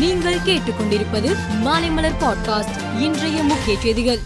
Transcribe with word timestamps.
நீங்கள் 0.00 0.34
கேட்டுக்கொண்டிருப்பது 0.34 1.36
மாலைமலர் 1.64 2.20
பாட்காஸ்ட் 2.20 3.00
இன்றைய 3.00 3.42
முக்கிய 3.42 3.78
செய்திகள். 3.78 4.18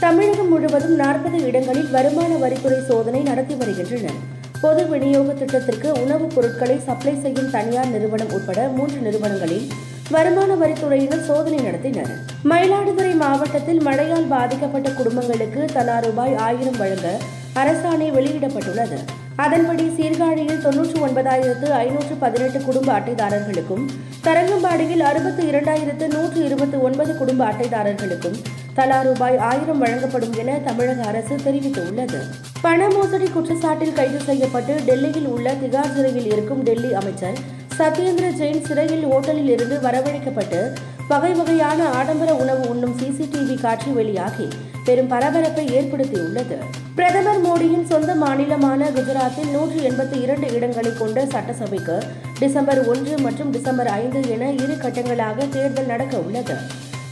தமிழகம் 0.00 0.48
முழுவதும் 0.48 0.94
நாற்பது 0.94 1.46
இடங்களில் 1.46 1.90
வருமான 1.90 2.36
வரித்துறை 2.36 2.86
சோதனை 2.86 3.20
நடத்தி 3.20 3.54
வருகின்றனர். 3.54 4.14
பொது 4.60 4.88
விநியோக 4.88 5.32
திட்டத்திற்கு 5.32 5.92
உணவுப் 5.92 6.32
பொருட்களை 6.34 6.80
சப்ளை 6.80 7.14
செய்யும் 7.22 7.50
தனியார் 7.50 7.88
நிறுவனம் 7.88 8.32
உட்பட 8.32 8.68
மூன்று 8.68 9.00
நிறுவனங்களில் 9.00 9.70
வருமான 10.10 10.54
வரித்துறையினர் 10.54 11.24
சோதனை 11.24 11.58
நடத்தினர். 11.58 12.10
மயிலாடுதுறை 12.44 13.16
மாவட்டத்தில் 13.16 13.80
மழையால் 13.80 14.26
பாதிக்கப்பட்ட 14.26 14.90
குடும்பங்களுக்கு 14.90 15.64
தலா 15.72 15.98
ரூபாய் 15.98 16.36
ஆயிரம் 16.36 16.76
வழங்க 16.76 17.18
அரசாணை 17.54 18.08
வெளியிடப்பட்டுள்ளது. 18.12 18.98
அதன்படி 19.36 19.84
சீர்காழியில் 19.88 20.62
தொன்னூற்றி 20.64 20.96
ஒன்பதாயிரத்து 21.06 21.68
ஐநூற்று 21.70 22.14
பதினெட்டு 22.14 22.62
குடும்ப 22.62 22.98
அட்டைதாரர்களுக்கும் 22.98 23.84
தரங்கம்பாடியில் 24.24 25.00
அறுபத்தி 25.00 25.42
இரண்டாயிரத்து 25.50 26.06
நூற்று 26.06 26.44
இருபத்தி 26.44 26.76
ஒன்பது 26.76 27.16
குடும்ப 27.16 27.44
அட்டைதாரர்களுக்கும் 27.44 28.38
தலா 28.74 29.02
ரூபாய் 29.02 29.38
ஆயிரம் 29.38 29.78
வழங்கப்படும் 29.78 30.32
என 30.32 30.58
தமிழக 30.58 31.02
அரசு 31.02 31.34
தெரிவித்துள்ளது. 31.36 32.20
பண 32.62 32.88
மோசடி 32.88 33.24
குற்றச்சாட்டில் 33.24 33.92
கைது 33.92 34.20
செய்யப்பட்டு 34.20 34.80
டெல்லியில் 34.86 35.26
உள்ள 35.26 35.52
திகார் 35.52 35.94
சிறையில் 35.94 36.26
இருக்கும் 36.26 36.62
டெல்லி 36.62 36.94
அமைச்சர் 36.94 37.38
சத்யேந்திர 37.78 38.28
ஜெயின் 38.40 38.62
சிறையில் 38.62 39.06
ஓட்டலில் 39.06 39.48
இருந்து 39.48 39.80
வரவழைக்கப்பட்டு 39.80 40.72
வகை 41.08 41.32
வகையான 41.32 41.88
ஆடம்பர 41.88 42.34
உணவு 42.34 42.68
உண்ணும் 42.68 42.96
சிசிடிவி 43.00 43.60
காட்சி 43.60 43.90
வெளியாகி 43.90 44.48
பெரும் 44.84 45.06
பரபரப்பை 45.06 45.66
ஏற்படுத்தியுள்ளது. 45.66 46.58
பிரதமர் 46.94 47.42
மோடியின் 47.42 47.84
சொந்த 47.84 48.14
மாநிலமான 48.14 48.86
குஜராத்தில் 48.90 49.50
நூற்று 49.50 49.90
எண்பத்தி 49.90 50.20
இரண்டு 50.22 50.52
இடங்களை 50.52 50.92
கொண்ட 50.98 51.26
சட்டசபைக்கு 51.26 52.02
டிசம்பர் 52.38 52.88
ஒன்று 52.88 53.18
மற்றும் 53.18 53.50
டிசம்பர் 53.50 53.86
ஐந்து 53.86 54.28
என 54.28 54.50
இரு 54.50 54.74
கட்டங்களாக 54.74 55.48
தேர்தல் 55.48 55.86
நடக்க 55.86 56.16
உள்ளது. 56.18 56.54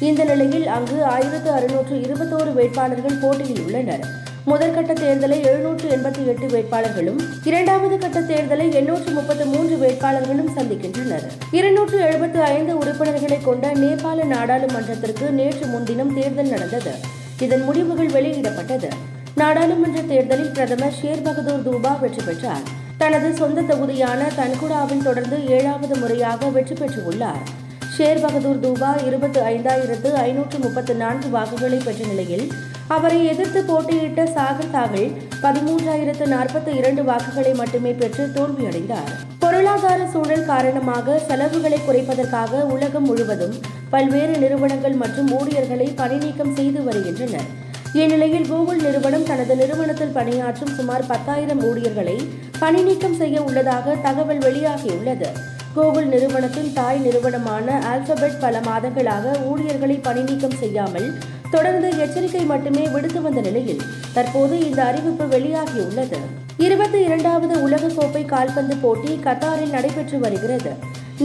இந்த 0.01 0.24
நிலையில் 0.24 0.66
அங்கு 0.66 1.04
ஆயிரத்து 1.04 1.51
அறுநூற்று 1.51 1.96
இருபத்தோரு 1.96 2.52
வேட்பாளர்கள் 2.52 3.18
போட்டியில் 3.20 3.60
உள்ளனர். 3.60 4.04
முதற்கட்ட 4.46 4.93
தேர்தலை 5.04 5.45
எழுநூற்று 5.45 5.88
எண்பத்தி 5.96 6.24
எட்டு 6.26 6.46
வேட்பாளர்களும் 6.46 7.20
இரண்டாவது 7.45 7.98
கட்ட 7.98 8.20
தேர்தலை 8.20 8.73
எண்ணூற்று 8.73 9.13
முப்பத்து 9.13 9.45
மூன்று 9.45 9.76
வேட்பாளர்களும் 9.76 10.51
சந்திக்கின்றனர். 10.57 11.26
இருநூற்று 11.51 12.01
எழுபத்து 12.01 12.42
ஐந்து 12.42 12.79
உறுப்பினர்களை 12.79 13.40
கொண்ட 13.40 13.73
நேபாள 13.73 14.24
நாடாளுமன்றத்திற்கு 14.24 15.30
நேற்று 15.30 15.66
முன்தினம் 15.66 16.15
தேர்தல் 16.15 16.48
நடந்தது. 16.48 16.90
இதன் 17.40 17.63
முடிவுகள் 17.63 18.07
வெளியிடப்பட்டது. 18.07 19.16
நாடாளுமன்ற 19.34 20.01
தேர்தலில் 20.02 20.51
பிரதமர் 20.51 20.96
ஷேர் 21.02 21.23
பகதூர் 21.23 21.62
தூபா 21.62 21.93
வெற்றி 21.93 22.23
பெற்றார். 22.24 22.62
தனது 22.98 23.35
சொந்த 23.35 23.62
தொகுதியான 23.62 24.30
தன்குடாவில் 24.37 25.02
தொடர்ந்து 25.02 25.46
ஏழாவது 25.46 25.96
முறையாக 25.96 26.46
வெற்றி 26.46 26.74
பெற்றுள்ளார். 26.74 27.43
ஷேர் 27.98 28.20
பகதூர் 28.20 28.60
தூபா 28.60 28.96
இருபத்தி 29.07 29.40
ஐந்தாயிரத்து 29.40 30.12
ஐநூற்று 30.12 30.59
முப்பத்து 30.59 30.95
நான்கு 30.95 31.29
வாக்குகளை 31.29 31.79
பெற்ற 31.85 32.07
நிலையில் 32.07 32.52
அவரை 32.87 33.26
எதிர்த்து 33.26 33.65
போட்டியிட்ட 33.65 34.26
சாகர் 34.26 34.70
தாவில் 34.70 35.15
பதிமூன்றாயிரத்து 35.42 36.26
நாற்பத்தி 36.26 36.74
இரண்டு 36.74 37.04
வாக்குகளை 37.04 37.54
மட்டுமே 37.54 37.92
பெற்று 37.92 38.30
தோல்வியடைந்தார். 38.37 39.10
பொருளாதார 39.38 40.07
சூழல் 40.07 40.46
காரணமாக 40.46 41.18
செலவுகளை 41.18 41.80
குறைப்பதற்காக 41.88 42.63
உலகம் 42.63 43.04
முழுவதும் 43.04 43.57
பல்வேறு 43.90 44.37
நிறுவனங்கள் 44.38 44.92
மற்றும் 44.92 45.32
ஊழியர்களை 45.40 45.92
பணிநீக்கம் 45.96 46.54
செய்து 46.54 46.82
வருகின்றனர். 46.82 47.66
இந்நிலையில் 47.93 48.49
கூகுள் 48.49 48.81
நிறுவனம் 48.81 49.25
தனது 49.25 49.57
நிறுவனத்தில் 49.57 50.15
பணியாற்றும் 50.15 50.75
சுமார் 50.75 51.07
பத்தாயிரம் 51.07 51.65
ஊழியர்களை 51.65 52.29
பணிநீக்கம் 52.59 53.15
செய்ய 53.15 53.43
உள்ளதாக 53.43 53.95
தகவல் 53.95 54.39
வெளியாகியுள்ளது. 54.39 55.48
கூகுள் 55.79 56.07
நிறுவனத்தின் 56.12 56.71
தாய் 56.73 56.98
நிறுவனமான 56.98 57.66
ஆல்பபெட் 57.90 58.40
பல 58.40 58.60
மாதங்களாக 58.68 59.34
ஊழியர்களை 59.51 59.96
பணிநீக்கம் 60.07 60.57
செய்யாமல் 60.62 61.09
தொடர்ந்து 61.51 61.88
எச்சரிக்கை 62.04 62.43
மட்டுமே 62.51 62.85
விடுத்து 62.95 63.20
வந்த 63.23 63.40
நிலையில் 63.40 63.82
தற்போது 64.16 64.54
இந்த 64.69 64.81
அறிவிப்பு 64.84 65.25
வெளியாகியுள்ளது. 65.34 66.19
இருபத்தி 66.66 67.00
இரண்டாவது 67.03 67.54
உலகக்கோப்பை 67.69 68.25
கால்பந்து 68.25 68.76
போட்டி 68.76 69.12
கத்தாரில் 69.26 69.75
நடைபெற்று 69.76 70.19
வருகிறது. 70.19 70.72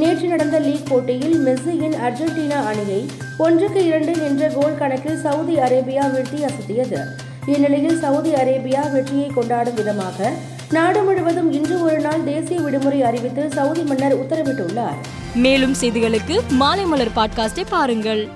நேற்று 0.02 0.28
நடந்த 0.28 0.60
லீக் 0.60 0.88
போட்டியில் 0.90 1.38
மெஸ்ஸியின் 1.48 1.98
அர்ஜென்டினா 2.08 2.60
அணியை 2.72 3.02
ஒன்றுக்கு 3.38 3.82
இரண்டு 3.86 4.16
என்ற 4.28 4.48
கோல் 4.48 4.80
கணக்கில் 4.82 5.22
சவுதி 5.26 5.56
அரேபியா 5.68 6.06
வீழ்த்தி 6.14 6.42
அசத்தியது. 6.50 7.00
இந்நிலையில் 7.46 8.00
சவுதி 8.00 8.34
அரேபியா 8.34 8.84
வெற்றியை 8.92 9.30
கொண்டாடும் 9.38 9.80
விதமாக 9.82 10.32
நாடு 10.74 11.04
முழுவதும் 11.04 11.52
இன்று 11.52 11.84
ஒரு 11.84 12.00
நாள் 12.00 12.24
தேசிய 12.24 12.60
விடுமுறை 12.60 13.02
அறிவித்து 13.02 13.52
சவுதி 13.52 13.82
மன்னர் 13.82 14.26
உத்தரவிட்டுள்ளார். 14.26 14.96
மேலும் 15.36 15.76
செய்திகளுக்கு 15.82 16.40
மாலை 16.50 16.86
மலர் 16.86 17.14
பாட்காஸ்டை 17.16 17.64
பாருங்கள். 17.70 18.28